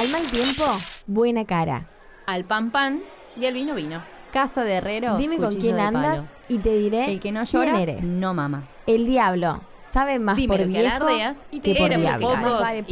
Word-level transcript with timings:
Al 0.00 0.08
mal 0.08 0.22
tiempo, 0.30 0.64
buena 1.06 1.44
cara. 1.44 1.86
Al 2.26 2.44
pan 2.46 2.70
pan 2.70 3.02
y 3.36 3.44
al 3.44 3.52
vino 3.52 3.74
vino. 3.74 4.02
Casa 4.32 4.64
de 4.64 4.72
herrero. 4.74 5.18
Dime 5.18 5.36
con 5.36 5.54
quién 5.56 5.76
de 5.76 5.82
andas 5.82 6.20
palo. 6.22 6.32
y 6.48 6.58
te 6.58 6.72
diré 6.78 7.10
El 7.12 7.20
que 7.20 7.32
no 7.32 7.42
quién 7.44 7.62
llora, 7.66 7.80
eres. 7.82 8.06
no 8.06 8.32
mama. 8.32 8.62
El 8.86 9.04
diablo 9.04 9.60
sabe 9.92 10.18
más 10.18 10.36
Dime 10.36 10.56
por 10.56 10.60
lo 10.66 10.72
que 10.72 10.78
viejo 10.80 10.96
alardeas 10.96 11.38
y 11.50 11.60
te 11.60 11.74
que 11.74 11.78
por 11.78 11.90
diablo. 11.90 12.28
vale 12.60 12.82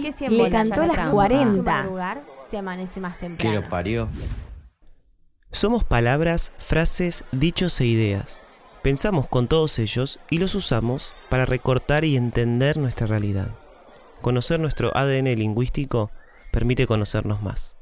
que 0.00 0.12
Le 0.30 0.50
cantó 0.50 0.80
la 0.80 0.86
las 0.86 0.96
trampa. 0.96 1.12
40. 1.12 1.62
madrugar 1.62 2.22
se 2.48 2.56
amanece 2.58 3.00
más 3.00 3.14
Que 3.16 3.20
temprano. 3.26 3.60
lo 3.60 3.68
parió. 3.68 4.08
Somos 5.50 5.84
palabras, 5.84 6.52
frases, 6.56 7.24
dichos 7.30 7.78
e 7.82 7.86
ideas. 7.86 8.40
Pensamos 8.82 9.26
con 9.26 9.48
todos 9.48 9.78
ellos 9.78 10.18
y 10.30 10.38
los 10.38 10.54
usamos 10.54 11.12
para 11.28 11.44
recortar 11.44 12.04
y 12.06 12.16
entender 12.16 12.78
nuestra 12.78 13.06
realidad. 13.06 13.48
Conocer 14.24 14.58
nuestro 14.58 14.90
ADN 14.96 15.36
lingüístico 15.36 16.10
permite 16.50 16.86
conocernos 16.86 17.42
más. 17.42 17.76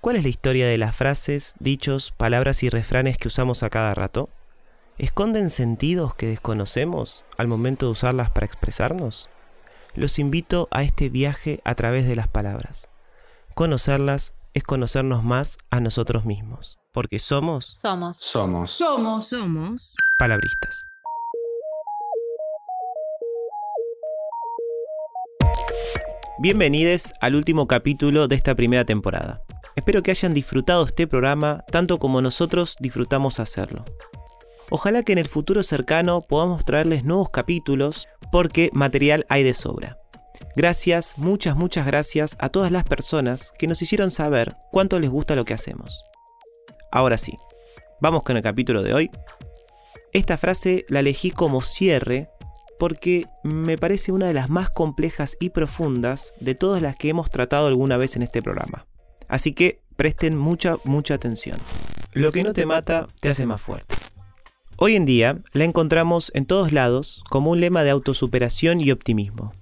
¿Cuál 0.00 0.14
es 0.14 0.22
la 0.22 0.28
historia 0.28 0.68
de 0.68 0.78
las 0.78 0.94
frases, 0.94 1.56
dichos, 1.58 2.12
palabras 2.16 2.62
y 2.62 2.68
refranes 2.70 3.18
que 3.18 3.26
usamos 3.26 3.64
a 3.64 3.68
cada 3.68 3.92
rato? 3.92 4.30
¿Esconden 4.98 5.50
sentidos 5.50 6.14
que 6.14 6.28
desconocemos 6.28 7.24
al 7.38 7.48
momento 7.48 7.86
de 7.86 7.90
usarlas 7.90 8.30
para 8.30 8.46
expresarnos? 8.46 9.28
Los 9.96 10.20
invito 10.20 10.68
a 10.70 10.84
este 10.84 11.08
viaje 11.08 11.60
a 11.64 11.74
través 11.74 12.06
de 12.06 12.14
las 12.14 12.28
palabras. 12.28 12.88
Conocerlas 13.54 14.34
es 14.54 14.62
conocernos 14.62 15.24
más 15.24 15.58
a 15.70 15.80
nosotros 15.80 16.24
mismos, 16.24 16.78
porque 16.92 17.18
somos 17.18 17.66
Somos. 17.66 18.18
Somos. 18.18 18.70
Somos 19.26 19.96
palabristas. 20.20 20.88
Bienvenidos 26.40 27.14
al 27.20 27.34
último 27.34 27.66
capítulo 27.66 28.28
de 28.28 28.36
esta 28.36 28.54
primera 28.54 28.84
temporada. 28.84 29.42
Espero 29.74 30.04
que 30.04 30.12
hayan 30.12 30.34
disfrutado 30.34 30.84
este 30.86 31.08
programa 31.08 31.64
tanto 31.72 31.98
como 31.98 32.22
nosotros 32.22 32.76
disfrutamos 32.78 33.40
hacerlo. 33.40 33.84
Ojalá 34.70 35.02
que 35.02 35.10
en 35.10 35.18
el 35.18 35.26
futuro 35.26 35.64
cercano 35.64 36.22
podamos 36.22 36.64
traerles 36.64 37.02
nuevos 37.02 37.30
capítulos 37.30 38.06
porque 38.30 38.70
material 38.72 39.26
hay 39.28 39.42
de 39.42 39.52
sobra. 39.52 39.98
Gracias, 40.54 41.18
muchas, 41.18 41.56
muchas 41.56 41.86
gracias 41.86 42.36
a 42.38 42.50
todas 42.50 42.70
las 42.70 42.84
personas 42.84 43.52
que 43.58 43.66
nos 43.66 43.82
hicieron 43.82 44.12
saber 44.12 44.54
cuánto 44.70 45.00
les 45.00 45.10
gusta 45.10 45.34
lo 45.34 45.44
que 45.44 45.54
hacemos. 45.54 46.04
Ahora 46.92 47.18
sí, 47.18 47.36
vamos 48.00 48.22
con 48.22 48.36
el 48.36 48.44
capítulo 48.44 48.84
de 48.84 48.94
hoy. 48.94 49.10
Esta 50.12 50.36
frase 50.36 50.84
la 50.88 51.00
elegí 51.00 51.32
como 51.32 51.62
cierre 51.62 52.28
porque 52.78 53.26
me 53.42 53.76
parece 53.76 54.12
una 54.12 54.26
de 54.26 54.34
las 54.34 54.48
más 54.48 54.70
complejas 54.70 55.36
y 55.40 55.50
profundas 55.50 56.32
de 56.40 56.54
todas 56.54 56.80
las 56.80 56.96
que 56.96 57.08
hemos 57.08 57.30
tratado 57.30 57.66
alguna 57.66 57.96
vez 57.96 58.16
en 58.16 58.22
este 58.22 58.42
programa. 58.42 58.86
Así 59.28 59.52
que 59.52 59.80
presten 59.96 60.36
mucha, 60.36 60.76
mucha 60.84 61.14
atención. 61.14 61.58
Lo 62.12 62.32
que 62.32 62.42
no 62.42 62.52
te 62.52 62.66
mata 62.66 63.08
te 63.20 63.28
hace 63.28 63.46
más 63.46 63.60
fuerte. 63.60 63.94
Hoy 64.76 64.94
en 64.94 65.04
día 65.04 65.42
la 65.52 65.64
encontramos 65.64 66.30
en 66.34 66.46
todos 66.46 66.72
lados 66.72 67.24
como 67.28 67.50
un 67.50 67.60
lema 67.60 67.82
de 67.82 67.90
autosuperación 67.90 68.80
y 68.80 68.92
optimismo. 68.92 69.52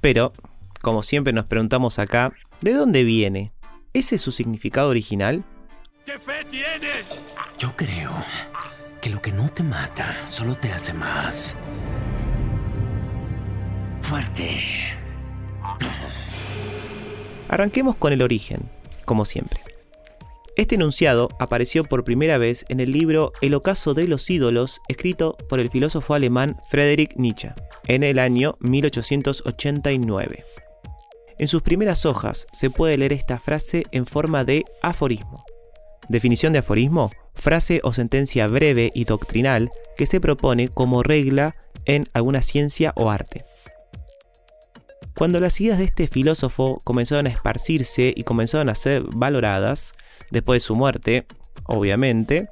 Pero, 0.00 0.34
como 0.82 1.02
siempre 1.02 1.32
nos 1.32 1.46
preguntamos 1.46 1.98
acá, 1.98 2.32
¿de 2.60 2.74
dónde 2.74 3.02
viene? 3.02 3.52
¿Ese 3.94 4.16
es 4.16 4.20
su 4.20 4.30
significado 4.30 4.90
original? 4.90 5.42
Yo 7.58 7.74
creo 7.76 8.12
que 9.00 9.10
lo 9.10 9.22
que 9.22 9.32
no 9.32 9.50
te 9.50 9.62
mata 9.62 10.28
solo 10.28 10.54
te 10.54 10.70
hace 10.70 10.92
más 10.92 11.56
Arranquemos 17.48 17.96
con 17.96 18.12
el 18.12 18.22
origen, 18.22 18.62
como 19.04 19.24
siempre. 19.24 19.60
Este 20.56 20.76
enunciado 20.76 21.28
apareció 21.38 21.84
por 21.84 22.04
primera 22.04 22.38
vez 22.38 22.64
en 22.68 22.80
el 22.80 22.90
libro 22.90 23.32
El 23.42 23.54
ocaso 23.54 23.92
de 23.94 24.08
los 24.08 24.28
ídolos, 24.30 24.80
escrito 24.88 25.36
por 25.48 25.60
el 25.60 25.70
filósofo 25.70 26.14
alemán 26.14 26.56
Friedrich 26.70 27.16
Nietzsche, 27.16 27.52
en 27.86 28.02
el 28.02 28.18
año 28.18 28.56
1889. 28.60 30.44
En 31.38 31.46
sus 31.48 31.62
primeras 31.62 32.06
hojas 32.06 32.46
se 32.50 32.70
puede 32.70 32.96
leer 32.96 33.12
esta 33.12 33.38
frase 33.38 33.84
en 33.92 34.06
forma 34.06 34.44
de 34.44 34.64
aforismo. 34.82 35.44
Definición 36.08 36.54
de 36.54 36.60
aforismo, 36.60 37.10
frase 37.34 37.80
o 37.84 37.92
sentencia 37.92 38.48
breve 38.48 38.90
y 38.94 39.04
doctrinal 39.04 39.70
que 39.96 40.06
se 40.06 40.20
propone 40.20 40.68
como 40.68 41.02
regla 41.02 41.54
en 41.84 42.08
alguna 42.14 42.40
ciencia 42.42 42.92
o 42.96 43.10
arte. 43.10 43.47
Cuando 45.18 45.40
las 45.40 45.60
ideas 45.60 45.78
de 45.78 45.84
este 45.84 46.06
filósofo 46.06 46.80
comenzaron 46.84 47.26
a 47.26 47.30
esparcirse 47.30 48.14
y 48.16 48.22
comenzaron 48.22 48.68
a 48.68 48.76
ser 48.76 49.02
valoradas, 49.02 49.94
después 50.30 50.62
de 50.62 50.66
su 50.66 50.76
muerte, 50.76 51.26
obviamente, 51.64 52.48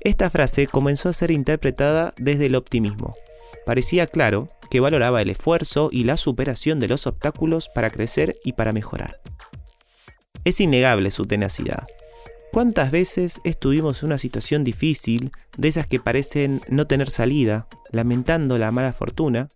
esta 0.00 0.28
frase 0.28 0.66
comenzó 0.66 1.08
a 1.08 1.14
ser 1.14 1.30
interpretada 1.30 2.12
desde 2.18 2.46
el 2.46 2.54
optimismo. 2.54 3.16
Parecía 3.64 4.06
claro 4.06 4.48
que 4.68 4.80
valoraba 4.80 5.22
el 5.22 5.30
esfuerzo 5.30 5.88
y 5.90 6.04
la 6.04 6.18
superación 6.18 6.80
de 6.80 6.88
los 6.88 7.06
obstáculos 7.06 7.70
para 7.70 7.88
crecer 7.88 8.36
y 8.44 8.52
para 8.52 8.72
mejorar. 8.72 9.22
Es 10.44 10.60
innegable 10.60 11.10
su 11.10 11.24
tenacidad. 11.24 11.86
¿Cuántas 12.52 12.90
veces 12.90 13.40
estuvimos 13.42 14.02
en 14.02 14.08
una 14.08 14.18
situación 14.18 14.64
difícil, 14.64 15.30
de 15.56 15.68
esas 15.68 15.86
que 15.86 15.98
parecen 15.98 16.60
no 16.68 16.86
tener 16.86 17.08
salida, 17.08 17.68
lamentando 17.90 18.58
la 18.58 18.70
mala 18.70 18.92
fortuna, 18.92 19.48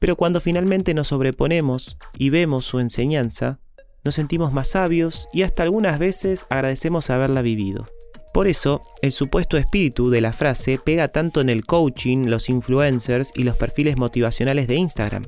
pero 0.00 0.16
cuando 0.16 0.40
finalmente 0.40 0.94
nos 0.94 1.08
sobreponemos 1.08 1.96
y 2.16 2.30
vemos 2.30 2.64
su 2.64 2.80
enseñanza, 2.80 3.58
nos 4.04 4.14
sentimos 4.14 4.52
más 4.52 4.68
sabios 4.68 5.28
y 5.32 5.42
hasta 5.42 5.62
algunas 5.62 5.98
veces 5.98 6.46
agradecemos 6.50 7.10
haberla 7.10 7.42
vivido. 7.42 7.86
Por 8.32 8.46
eso, 8.46 8.82
el 9.02 9.10
supuesto 9.10 9.56
espíritu 9.56 10.10
de 10.10 10.20
la 10.20 10.32
frase 10.32 10.78
pega 10.78 11.08
tanto 11.08 11.40
en 11.40 11.48
el 11.48 11.64
coaching, 11.64 12.26
los 12.26 12.48
influencers 12.48 13.32
y 13.34 13.42
los 13.42 13.56
perfiles 13.56 13.96
motivacionales 13.96 14.68
de 14.68 14.76
Instagram. 14.76 15.24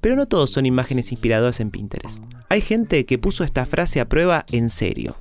Pero 0.00 0.14
no 0.14 0.26
todos 0.26 0.50
son 0.50 0.66
imágenes 0.66 1.10
inspiradoras 1.10 1.60
en 1.60 1.70
Pinterest. 1.70 2.22
Hay 2.48 2.60
gente 2.60 3.04
que 3.04 3.18
puso 3.18 3.44
esta 3.44 3.66
frase 3.66 4.00
a 4.00 4.08
prueba 4.08 4.46
en 4.52 4.70
serio. 4.70 5.16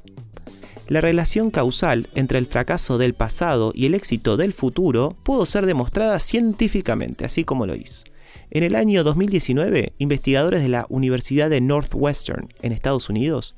La 0.88 1.02
relación 1.02 1.52
causal 1.52 2.10
entre 2.16 2.40
el 2.40 2.46
fracaso 2.46 2.98
del 2.98 3.14
pasado 3.14 3.74
y 3.76 3.88
el 3.88 3.94
éxito 3.94 4.38
del 4.38 4.54
futuro 4.54 5.16
pudo 5.24 5.46
ser 5.46 5.66
demostrada 5.66 6.20
científicamente, 6.20 7.26
así 7.26 7.44
como 7.44 7.66
lo 7.66 7.76
hizo. 7.76 8.06
En 8.52 8.64
el 8.64 8.76
año 8.76 9.04
2019, 9.04 9.94
investigadores 9.98 10.62
de 10.62 10.70
la 10.70 10.86
Universidad 10.88 11.50
de 11.50 11.60
Northwestern, 11.60 12.48
en 12.62 12.72
Estados 12.72 13.10
Unidos, 13.10 13.54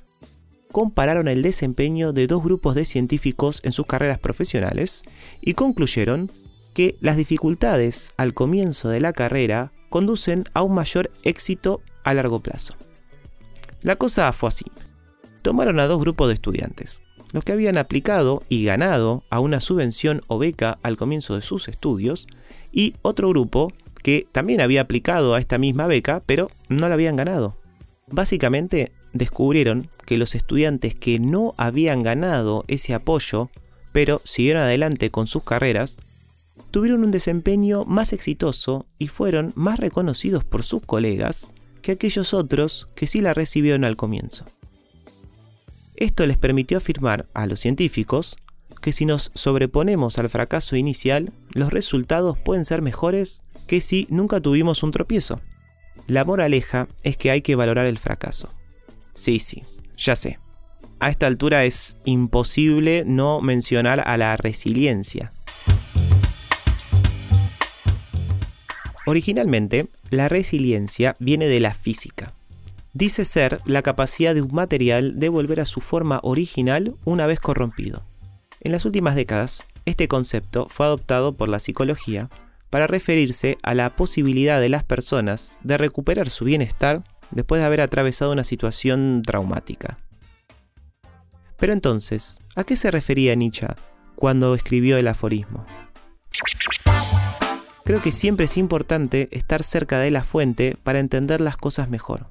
compararon 0.71 1.27
el 1.27 1.43
desempeño 1.43 2.13
de 2.13 2.25
dos 2.25 2.43
grupos 2.43 2.73
de 2.73 2.85
científicos 2.85 3.61
en 3.63 3.73
sus 3.73 3.85
carreras 3.85 4.17
profesionales 4.17 5.03
y 5.39 5.53
concluyeron 5.53 6.31
que 6.73 6.97
las 6.99 7.17
dificultades 7.17 8.13
al 8.17 8.33
comienzo 8.33 8.89
de 8.89 9.01
la 9.01 9.13
carrera 9.13 9.71
conducen 9.89 10.45
a 10.53 10.63
un 10.63 10.73
mayor 10.73 11.11
éxito 11.23 11.81
a 12.03 12.15
largo 12.15 12.39
plazo. 12.39 12.75
La 13.81 13.95
cosa 13.95 14.31
fue 14.33 14.49
así. 14.49 14.65
Tomaron 15.43 15.79
a 15.79 15.85
dos 15.85 15.99
grupos 15.99 16.27
de 16.27 16.33
estudiantes, 16.33 17.01
los 17.31 17.43
que 17.43 17.51
habían 17.51 17.77
aplicado 17.77 18.43
y 18.49 18.65
ganado 18.65 19.23
a 19.29 19.39
una 19.39 19.59
subvención 19.59 20.21
o 20.27 20.39
beca 20.39 20.79
al 20.81 20.97
comienzo 20.97 21.35
de 21.35 21.41
sus 21.41 21.67
estudios, 21.67 22.27
y 22.71 22.95
otro 23.01 23.29
grupo 23.29 23.73
que 24.03 24.27
también 24.31 24.61
había 24.61 24.81
aplicado 24.81 25.33
a 25.35 25.39
esta 25.39 25.57
misma 25.57 25.87
beca, 25.87 26.23
pero 26.25 26.49
no 26.67 26.87
la 26.87 26.93
habían 26.93 27.15
ganado. 27.15 27.55
Básicamente 28.07 28.91
descubrieron 29.13 29.89
que 30.05 30.17
los 30.17 30.35
estudiantes 30.35 30.95
que 30.95 31.19
no 31.19 31.53
habían 31.57 32.03
ganado 32.03 32.65
ese 32.67 32.93
apoyo, 32.93 33.49
pero 33.91 34.21
siguieron 34.23 34.63
adelante 34.63 35.11
con 35.11 35.27
sus 35.27 35.43
carreras, 35.43 35.97
tuvieron 36.71 37.03
un 37.03 37.11
desempeño 37.11 37.85
más 37.85 38.13
exitoso 38.13 38.85
y 38.97 39.07
fueron 39.07 39.53
más 39.55 39.79
reconocidos 39.79 40.43
por 40.43 40.63
sus 40.63 40.83
colegas 40.83 41.51
que 41.81 41.93
aquellos 41.93 42.33
otros 42.33 42.87
que 42.95 43.07
sí 43.07 43.21
la 43.21 43.33
recibieron 43.33 43.83
al 43.83 43.95
comienzo. 43.95 44.45
Esto 45.99 46.25
les 46.25 46.37
permitió 46.37 46.77
afirmar 46.77 47.27
a 47.33 47.45
los 47.45 47.59
científicos 47.59 48.37
que 48.81 48.93
si 48.93 49.05
nos 49.05 49.31
sobreponemos 49.33 50.17
al 50.17 50.29
fracaso 50.29 50.77
inicial, 50.77 51.33
los 51.51 51.73
resultados 51.73 52.37
pueden 52.37 52.63
ser 52.63 52.81
mejores 52.81 53.41
que 53.67 53.81
si 53.81 54.07
nunca 54.09 54.39
tuvimos 54.39 54.81
un 54.81 54.91
tropiezo. 54.91 55.41
La 56.07 56.23
moraleja 56.23 56.87
es 57.03 57.17
que 57.17 57.31
hay 57.31 57.41
que 57.41 57.55
valorar 57.55 57.85
el 57.85 57.97
fracaso. 57.97 58.49
Sí, 59.13 59.39
sí, 59.39 59.63
ya 59.97 60.15
sé. 60.15 60.39
A 61.01 61.09
esta 61.09 61.27
altura 61.27 61.65
es 61.65 61.97
imposible 62.05 63.03
no 63.05 63.41
mencionar 63.41 64.01
a 64.07 64.15
la 64.15 64.37
resiliencia. 64.37 65.33
Originalmente, 69.05 69.89
la 70.11 70.29
resiliencia 70.29 71.17
viene 71.19 71.47
de 71.47 71.59
la 71.59 71.73
física. 71.73 72.38
Dice 72.99 73.23
ser 73.23 73.61
la 73.63 73.81
capacidad 73.81 74.35
de 74.35 74.41
un 74.41 74.53
material 74.53 75.19
de 75.19 75.29
volver 75.29 75.61
a 75.61 75.65
su 75.65 75.79
forma 75.79 76.19
original 76.21 76.97
una 77.05 77.27
vez 77.27 77.39
corrompido. 77.39 78.03
En 78.59 78.73
las 78.73 78.83
últimas 78.83 79.15
décadas, 79.15 79.65
este 79.85 80.09
concepto 80.09 80.67
fue 80.69 80.85
adoptado 80.85 81.31
por 81.31 81.47
la 81.47 81.59
psicología 81.59 82.29
para 82.69 82.87
referirse 82.87 83.57
a 83.63 83.73
la 83.73 83.95
posibilidad 83.95 84.59
de 84.59 84.67
las 84.67 84.83
personas 84.83 85.57
de 85.63 85.77
recuperar 85.77 86.29
su 86.29 86.43
bienestar 86.43 87.05
después 87.31 87.61
de 87.61 87.67
haber 87.67 87.79
atravesado 87.79 88.33
una 88.33 88.43
situación 88.43 89.21
traumática. 89.25 89.97
Pero 91.55 91.71
entonces, 91.71 92.41
¿a 92.57 92.65
qué 92.65 92.75
se 92.75 92.91
refería 92.91 93.33
Nietzsche 93.33 93.67
cuando 94.17 94.55
escribió 94.55 94.97
el 94.97 95.07
aforismo? 95.07 95.65
Creo 97.85 98.01
que 98.01 98.11
siempre 98.11 98.43
es 98.43 98.57
importante 98.57 99.29
estar 99.31 99.63
cerca 99.63 99.99
de 99.99 100.11
la 100.11 100.21
fuente 100.25 100.75
para 100.83 100.99
entender 100.99 101.39
las 101.39 101.55
cosas 101.55 101.89
mejor. 101.89 102.27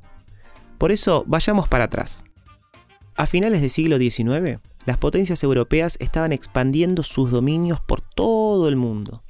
Por 0.79 0.93
eso, 0.93 1.25
vayamos 1.27 1.69
para 1.69 1.85
atrás. 1.85 2.25
A 3.17 3.27
finales 3.27 3.61
del 3.61 3.71
siglo 3.71 3.99
XIX, 3.99 4.61
las 4.87 4.97
potencias 4.97 5.43
europeas 5.43 5.97
estaban 6.01 6.33
expandiendo 6.33 7.03
sus 7.03 7.31
dominios 7.31 7.81
por 7.81 8.01
todo 8.01 8.69
el 8.69 8.77
mundo. 8.77 9.25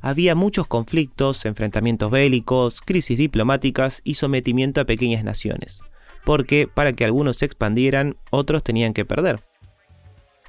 Había 0.00 0.34
muchos 0.34 0.66
conflictos, 0.68 1.44
enfrentamientos 1.44 2.10
bélicos, 2.10 2.80
crisis 2.80 3.18
diplomáticas 3.18 4.00
y 4.04 4.14
sometimiento 4.14 4.80
a 4.80 4.84
pequeñas 4.84 5.22
naciones, 5.22 5.82
porque 6.24 6.68
para 6.72 6.92
que 6.92 7.04
algunos 7.04 7.36
se 7.36 7.46
expandieran, 7.46 8.16
otros 8.30 8.62
tenían 8.62 8.94
que 8.94 9.04
perder. 9.04 9.42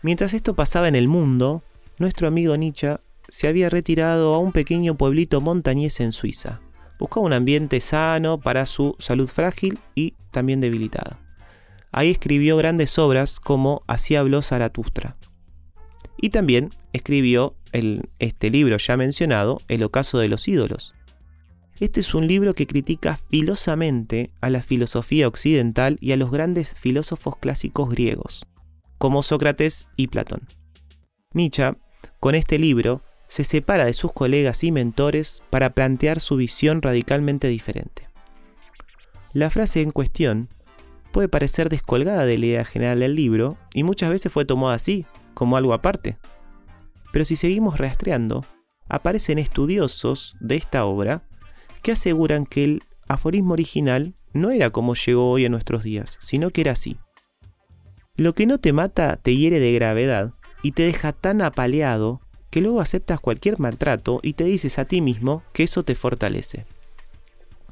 Mientras 0.01 0.33
esto 0.33 0.55
pasaba 0.55 0.88
en 0.88 0.95
el 0.95 1.07
mundo, 1.07 1.63
nuestro 1.97 2.27
amigo 2.27 2.55
Nietzsche 2.55 2.97
se 3.27 3.47
había 3.47 3.69
retirado 3.69 4.33
a 4.33 4.39
un 4.39 4.51
pequeño 4.51 4.95
pueblito 4.95 5.41
montañés 5.41 6.00
en 6.00 6.11
Suiza. 6.11 6.61
Buscaba 7.00 7.25
un 7.25 7.33
ambiente 7.33 7.81
sano 7.81 8.39
para 8.39 8.65
su 8.65 8.95
salud 9.00 9.27
frágil 9.27 9.79
y 9.95 10.15
también 10.33 10.59
debilitada. 10.59 11.21
Ahí 11.94 12.09
escribió 12.09 12.57
grandes 12.57 13.00
obras 13.00 13.39
como 13.39 13.83
Así 13.88 14.18
habló 14.18 14.41
Zaratustra. 14.41 15.15
Y 16.18 16.31
también 16.31 16.71
escribió 16.91 17.56
este 18.19 18.50
libro 18.50 18.77
ya 18.77 18.97
mencionado, 18.97 19.62
El 19.68 19.83
ocaso 19.83 20.19
de 20.19 20.27
los 20.27 20.47
ídolos. 20.47 20.94
Este 21.80 22.00
es 22.00 22.13
un 22.13 22.27
libro 22.27 22.53
que 22.53 22.68
critica 22.68 23.19
filosamente 23.30 24.31
a 24.41 24.50
la 24.50 24.62
filosofía 24.62 25.27
occidental 25.27 25.97
y 26.01 26.12
a 26.12 26.18
los 26.18 26.31
grandes 26.31 26.75
filósofos 26.75 27.38
clásicos 27.38 27.89
griegos, 27.89 28.45
como 28.97 29.24
Sócrates 29.24 29.88
y 29.97 30.07
Platón. 30.07 30.47
Nietzsche, 31.33 31.74
con 32.19 32.36
este 32.36 32.59
libro, 32.59 33.01
se 33.27 33.44
separa 33.44 33.86
de 33.86 33.94
sus 33.94 34.13
colegas 34.13 34.63
y 34.63 34.71
mentores 34.71 35.44
para 35.50 35.74
plantear 35.74 36.19
su 36.19 36.36
visión 36.36 36.81
radicalmente 36.81 37.47
diferente. 37.47 38.07
La 39.33 39.50
frase 39.50 39.81
en 39.81 39.89
cuestión 39.89 40.47
puede 41.12 41.27
parecer 41.27 41.69
descolgada 41.69 42.24
de 42.24 42.38
la 42.38 42.45
idea 42.45 42.65
general 42.65 43.00
del 43.00 43.15
libro 43.15 43.57
y 43.74 43.81
muchas 43.81 44.12
veces 44.12 44.31
fue 44.31 44.45
tomada 44.45 44.75
así, 44.75 45.07
como 45.33 45.57
algo 45.57 45.74
aparte. 45.74 46.19
Pero 47.12 47.25
si 47.25 47.35
seguimos 47.35 47.80
rastreando, 47.80 48.45
aparecen 48.89 49.39
estudiosos 49.39 50.35
de 50.39 50.56
esta 50.56 50.85
obra 50.85 51.24
que 51.81 51.94
aseguran 51.94 52.45
que 52.45 52.63
el 52.63 52.83
aforismo 53.07 53.53
original 53.53 54.13
no 54.33 54.51
era 54.51 54.69
como 54.69 54.94
llegó 54.94 55.31
hoy 55.31 55.45
a 55.45 55.50
nuestros 55.50 55.83
días, 55.83 56.18
sino 56.21 56.51
que 56.51 56.62
era 56.62 56.74
así. 56.74 56.97
Lo 58.15 58.36
que 58.36 58.45
no 58.45 58.59
te 58.59 58.71
mata 58.71 59.15
te 59.15 59.36
hiere 59.36 59.59
de 59.59 59.74
gravedad 59.74 60.33
y 60.62 60.74
te 60.74 60.86
deja 60.86 61.12
tan 61.12 61.41
apaleado 61.41 62.21
que 62.51 62.62
luego 62.62 62.81
aceptas 62.81 63.19
cualquier 63.19 63.59
maltrato 63.59 64.19
y 64.21 64.33
te 64.33 64.44
dices 64.44 64.77
a 64.77 64.86
ti 64.86 65.01
mismo 65.01 65.41
que 65.53 65.63
eso 65.63 65.81
te 65.81 65.95
fortalece. 65.95 66.68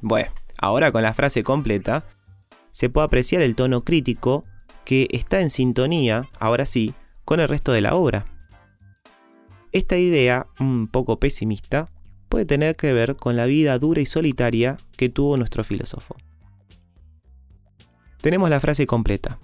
Bueno, 0.02 0.32
ahora 0.62 0.92
con 0.92 1.02
la 1.02 1.14
frase 1.14 1.44
completa, 1.44 2.06
se 2.72 2.90
puede 2.90 3.06
apreciar 3.06 3.42
el 3.42 3.56
tono 3.56 3.84
crítico 3.84 4.46
que 4.86 5.08
está 5.12 5.42
en 5.42 5.50
sintonía, 5.50 6.30
ahora 6.40 6.66
sí, 6.66 6.94
con 7.26 7.40
el 7.40 7.50
resto 7.50 7.74
de 7.74 7.82
la 7.82 7.96
obra. 7.96 8.26
Esta 9.74 9.98
idea, 9.98 10.48
un 10.60 10.88
poco 10.88 11.20
pesimista, 11.20 11.90
puede 12.30 12.46
tener 12.46 12.76
que 12.76 12.94
ver 12.94 13.16
con 13.16 13.36
la 13.36 13.46
vida 13.46 13.78
dura 13.78 14.02
y 14.02 14.06
solitaria 14.06 14.78
que 14.96 15.10
tuvo 15.10 15.36
nuestro 15.36 15.64
filósofo. 15.64 16.16
Tenemos 18.22 18.50
la 18.50 18.60
frase 18.60 18.86
completa. 18.86 19.40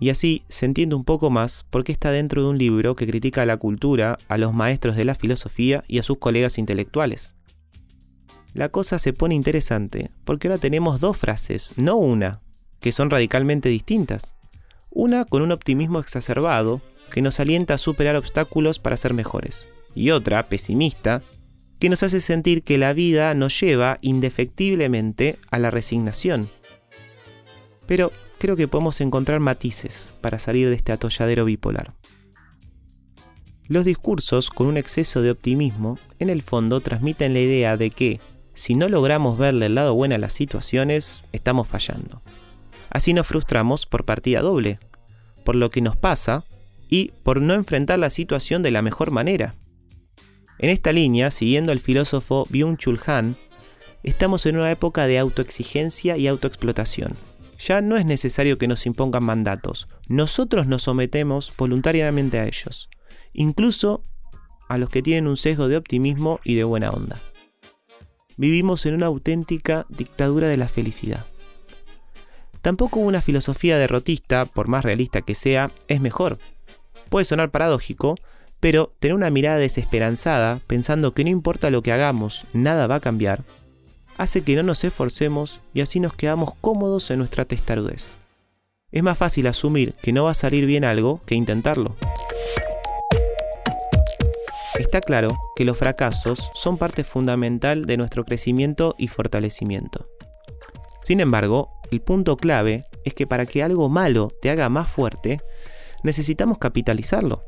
Y 0.00 0.10
así 0.10 0.44
se 0.48 0.64
entiende 0.64 0.94
un 0.94 1.04
poco 1.04 1.28
más 1.28 1.64
por 1.70 1.82
qué 1.82 1.92
está 1.92 2.10
dentro 2.12 2.42
de 2.42 2.48
un 2.48 2.58
libro 2.58 2.94
que 2.94 3.06
critica 3.06 3.42
a 3.42 3.46
la 3.46 3.56
cultura, 3.56 4.16
a 4.28 4.38
los 4.38 4.54
maestros 4.54 4.96
de 4.96 5.04
la 5.04 5.16
filosofía 5.16 5.82
y 5.88 5.98
a 5.98 6.04
sus 6.04 6.18
colegas 6.18 6.56
intelectuales. 6.58 7.34
La 8.54 8.68
cosa 8.70 8.98
se 8.98 9.12
pone 9.12 9.34
interesante 9.34 10.10
porque 10.24 10.48
ahora 10.48 10.58
tenemos 10.58 11.00
dos 11.00 11.16
frases, 11.16 11.74
no 11.76 11.96
una, 11.96 12.40
que 12.80 12.92
son 12.92 13.10
radicalmente 13.10 13.68
distintas. 13.68 14.34
Una 14.90 15.24
con 15.24 15.42
un 15.42 15.52
optimismo 15.52 15.98
exacerbado 15.98 16.82
que 17.10 17.22
nos 17.22 17.40
alienta 17.40 17.74
a 17.74 17.78
superar 17.78 18.16
obstáculos 18.16 18.78
para 18.78 18.96
ser 18.96 19.14
mejores. 19.14 19.68
Y 19.94 20.10
otra, 20.10 20.48
pesimista, 20.48 21.22
que 21.78 21.88
nos 21.88 22.02
hace 22.02 22.20
sentir 22.20 22.62
que 22.62 22.78
la 22.78 22.92
vida 22.92 23.34
nos 23.34 23.58
lleva 23.60 23.98
indefectiblemente 24.00 25.38
a 25.50 25.58
la 25.58 25.70
resignación. 25.70 26.50
Pero 27.86 28.12
creo 28.38 28.56
que 28.56 28.68
podemos 28.68 29.00
encontrar 29.00 29.40
matices 29.40 30.14
para 30.20 30.38
salir 30.38 30.68
de 30.68 30.74
este 30.74 30.92
atolladero 30.92 31.44
bipolar. 31.44 31.94
Los 33.66 33.84
discursos 33.84 34.50
con 34.50 34.66
un 34.66 34.76
exceso 34.76 35.20
de 35.20 35.30
optimismo, 35.30 35.98
en 36.18 36.30
el 36.30 36.42
fondo, 36.42 36.80
transmiten 36.80 37.34
la 37.34 37.40
idea 37.40 37.76
de 37.76 37.90
que, 37.90 38.20
si 38.58 38.74
no 38.74 38.88
logramos 38.88 39.38
verle 39.38 39.66
el 39.66 39.74
lado 39.74 39.94
bueno 39.94 40.16
a 40.16 40.18
las 40.18 40.32
situaciones, 40.32 41.22
estamos 41.32 41.68
fallando. 41.68 42.22
Así 42.90 43.12
nos 43.12 43.26
frustramos 43.26 43.86
por 43.86 44.04
partida 44.04 44.40
doble, 44.40 44.80
por 45.44 45.54
lo 45.54 45.70
que 45.70 45.80
nos 45.80 45.96
pasa 45.96 46.44
y 46.88 47.12
por 47.22 47.40
no 47.40 47.54
enfrentar 47.54 47.98
la 47.98 48.10
situación 48.10 48.62
de 48.62 48.72
la 48.72 48.82
mejor 48.82 49.12
manera. 49.12 49.54
En 50.58 50.70
esta 50.70 50.92
línea, 50.92 51.30
siguiendo 51.30 51.70
al 51.70 51.78
filósofo 51.78 52.46
Byung-Chul 52.50 53.00
Han, 53.06 53.36
estamos 54.02 54.44
en 54.46 54.56
una 54.56 54.70
época 54.72 55.06
de 55.06 55.18
autoexigencia 55.18 56.16
y 56.16 56.26
autoexplotación 56.26 57.16
ya 57.58 57.80
no 57.80 57.96
es 57.96 58.06
necesario 58.06 58.56
que 58.56 58.68
nos 58.68 58.86
impongan 58.86 59.24
mandatos. 59.24 59.88
Nosotros 60.06 60.66
nos 60.66 60.82
sometemos 60.82 61.52
voluntariamente 61.56 62.38
a 62.38 62.46
ellos, 62.46 62.88
incluso 63.32 64.02
a 64.68 64.78
los 64.78 64.90
que 64.90 65.02
tienen 65.02 65.26
un 65.26 65.36
sesgo 65.36 65.68
de 65.68 65.76
optimismo 65.76 66.40
y 66.44 66.54
de 66.54 66.64
buena 66.64 66.90
onda. 66.90 67.20
Vivimos 68.38 68.86
en 68.86 68.94
una 68.94 69.06
auténtica 69.06 69.84
dictadura 69.90 70.48
de 70.48 70.56
la 70.56 70.68
felicidad. 70.68 71.26
Tampoco 72.62 73.00
una 73.00 73.20
filosofía 73.20 73.76
derrotista, 73.78 74.46
por 74.46 74.68
más 74.68 74.84
realista 74.84 75.22
que 75.22 75.34
sea, 75.34 75.72
es 75.88 76.00
mejor. 76.00 76.38
Puede 77.10 77.24
sonar 77.24 77.50
paradójico, 77.50 78.14
pero 78.60 78.94
tener 79.00 79.14
una 79.14 79.30
mirada 79.30 79.58
desesperanzada, 79.58 80.60
pensando 80.66 81.14
que 81.14 81.24
no 81.24 81.30
importa 81.30 81.70
lo 81.70 81.82
que 81.82 81.92
hagamos, 81.92 82.46
nada 82.52 82.86
va 82.86 82.96
a 82.96 83.00
cambiar, 83.00 83.44
hace 84.18 84.42
que 84.42 84.56
no 84.56 84.62
nos 84.62 84.84
esforcemos 84.84 85.60
y 85.74 85.80
así 85.80 85.98
nos 85.98 86.14
quedamos 86.14 86.54
cómodos 86.60 87.10
en 87.10 87.18
nuestra 87.18 87.44
testarudez. 87.44 88.16
Es 88.90 89.02
más 89.02 89.18
fácil 89.18 89.46
asumir 89.48 89.94
que 90.00 90.12
no 90.12 90.24
va 90.24 90.30
a 90.30 90.34
salir 90.34 90.64
bien 90.64 90.84
algo 90.84 91.20
que 91.26 91.34
intentarlo. 91.34 91.96
Está 94.88 95.02
claro 95.02 95.38
que 95.54 95.66
los 95.66 95.76
fracasos 95.76 96.50
son 96.54 96.78
parte 96.78 97.04
fundamental 97.04 97.84
de 97.84 97.98
nuestro 97.98 98.24
crecimiento 98.24 98.94
y 98.96 99.08
fortalecimiento. 99.08 100.06
Sin 101.04 101.20
embargo, 101.20 101.68
el 101.90 102.00
punto 102.00 102.38
clave 102.38 102.86
es 103.04 103.12
que 103.12 103.26
para 103.26 103.44
que 103.44 103.62
algo 103.62 103.90
malo 103.90 104.30
te 104.40 104.48
haga 104.48 104.70
más 104.70 104.88
fuerte, 104.88 105.42
necesitamos 106.02 106.56
capitalizarlo, 106.56 107.42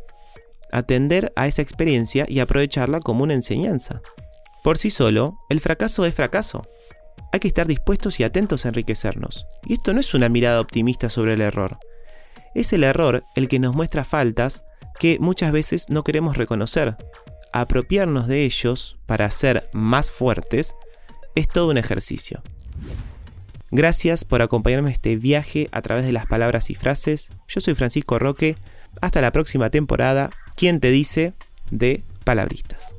atender 0.71 1.33
a 1.35 1.47
esa 1.47 1.63
experiencia 1.63 2.27
y 2.29 2.41
aprovecharla 2.41 3.01
como 3.01 3.25
una 3.25 3.33
enseñanza. 3.33 4.03
Por 4.63 4.77
sí 4.77 4.91
solo, 4.91 5.39
el 5.49 5.61
fracaso 5.61 6.05
es 6.05 6.15
fracaso. 6.15 6.61
Hay 7.33 7.41
que 7.41 7.49
estar 7.49 7.67
dispuestos 7.67 8.21
y 8.21 8.25
atentos 8.25 8.67
a 8.67 8.69
enriquecernos. 8.69 9.47
Y 9.65 9.73
esto 9.73 9.95
no 9.95 10.01
es 10.01 10.13
una 10.13 10.29
mirada 10.29 10.61
optimista 10.61 11.09
sobre 11.09 11.33
el 11.33 11.41
error. 11.41 11.79
Es 12.55 12.75
el 12.75 12.85
error 12.85 13.25
el 13.35 13.49
que 13.49 13.59
nos 13.59 13.75
muestra 13.75 14.05
faltas 14.05 14.63
que 15.01 15.19
muchas 15.19 15.51
veces 15.51 15.87
no 15.89 16.05
queremos 16.05 16.37
reconocer. 16.37 16.95
Apropiarnos 17.53 18.29
de 18.29 18.45
ellos 18.45 18.97
para 19.07 19.31
ser 19.31 19.69
más 19.73 20.13
fuertes 20.13 20.75
es 21.35 21.49
todo 21.49 21.71
un 21.71 21.79
ejercicio. 21.79 22.43
Gracias 23.73 24.25
por 24.25 24.43
acompañarme 24.43 24.89
en 24.89 24.95
este 24.95 25.17
viaje 25.17 25.69
a 25.73 25.83
través 25.83 26.05
de 26.05 26.13
las 26.13 26.27
palabras 26.27 26.71
y 26.71 26.75
frases. 26.75 27.31
Yo 27.49 27.61
soy 27.61 27.75
Francisco 27.75 28.19
Roque. 28.19 28.57
Hasta 29.01 29.21
la 29.21 29.33
próxima 29.33 29.71
temporada. 29.71 30.31
¿Quién 30.57 30.81
te 30.81 30.91
dice? 30.91 31.35
de 31.71 32.03
Palabristas. 32.25 32.97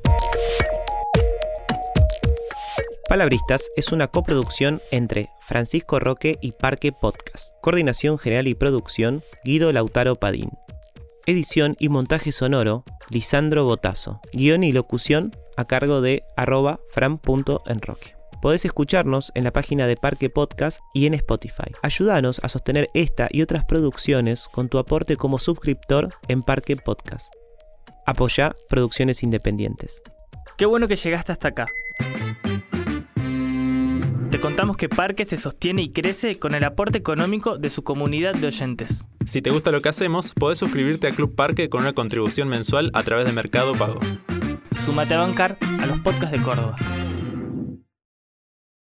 Palabristas 3.08 3.70
es 3.76 3.92
una 3.92 4.08
coproducción 4.08 4.82
entre 4.90 5.30
Francisco 5.42 6.00
Roque 6.00 6.38
y 6.42 6.54
Parque 6.54 6.94
Podcast. 6.94 7.58
Coordinación 7.62 8.18
general 8.18 8.48
y 8.48 8.56
producción, 8.56 9.24
Guido 9.44 9.74
Lautaro 9.74 10.16
Padín. 10.16 10.52
Edición 11.26 11.76
y 11.78 11.90
montaje 11.90 12.32
sonoro, 12.32 12.86
Lisandro 13.12 13.66
Botazo. 13.66 14.22
Guión 14.32 14.64
y 14.64 14.72
locución 14.72 15.36
a 15.58 15.66
cargo 15.66 16.00
de 16.00 16.24
arroba 16.38 16.80
fran.enroque. 16.92 18.16
Podés 18.42 18.64
escucharnos 18.64 19.34
en 19.36 19.44
la 19.44 19.52
página 19.52 19.86
de 19.86 19.98
Parque 19.98 20.30
Podcast 20.30 20.80
y 20.94 21.08
en 21.08 21.14
Spotify. 21.16 21.72
Ayúdanos 21.84 22.40
a 22.42 22.48
sostener 22.48 22.90
esta 22.94 23.28
y 23.30 23.42
otras 23.42 23.66
producciones 23.66 24.48
con 24.48 24.70
tu 24.70 24.78
aporte 24.78 25.18
como 25.18 25.40
suscriptor 25.40 26.16
en 26.30 26.42
Parque 26.42 26.78
Podcast. 26.78 27.34
Apoya 28.06 28.56
producciones 28.70 29.24
independientes. 29.24 30.02
Qué 30.58 30.66
bueno 30.66 30.88
que 30.88 30.96
llegaste 30.96 31.34
hasta 31.34 31.50
acá. 31.50 31.66
Te 34.32 34.40
contamos 34.40 34.78
que 34.78 34.88
Parque 34.88 35.26
se 35.26 35.36
sostiene 35.36 35.82
y 35.82 35.92
crece 35.92 36.36
con 36.36 36.56
el 36.56 36.64
aporte 36.64 36.98
económico 36.98 37.58
de 37.58 37.70
su 37.70 37.84
comunidad 37.84 38.36
de 38.36 38.48
oyentes. 38.48 39.04
Si 39.28 39.42
te 39.42 39.50
gusta 39.50 39.72
lo 39.72 39.82
que 39.82 39.90
hacemos, 39.90 40.34
podés 40.34 40.60
suscribirte 40.60 41.08
a 41.08 41.12
Club 41.12 41.36
Parque 41.36 41.70
con 41.70 41.82
una 41.82 41.94
contribución 41.94 42.48
mensual 42.48 42.92
a 42.94 43.04
través 43.04 43.26
de 43.26 43.34
Mercado 43.34 43.74
Pago. 43.74 44.00
Sumate 44.86 45.14
a 45.14 45.22
bancar 45.22 45.58
a 45.80 45.86
los 45.86 46.00
podcasts 46.00 46.32
de 46.32 46.42
Córdoba. 46.42 46.76